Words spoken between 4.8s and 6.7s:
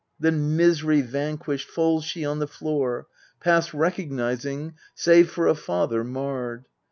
save for a father, marred.